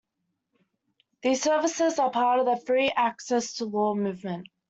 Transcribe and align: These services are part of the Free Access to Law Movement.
These 1.21 1.43
services 1.43 1.99
are 1.99 2.09
part 2.09 2.39
of 2.39 2.47
the 2.47 2.57
Free 2.65 2.89
Access 2.89 3.53
to 3.57 3.65
Law 3.65 3.93
Movement. 3.93 4.47